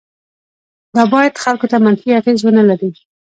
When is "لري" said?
2.69-2.91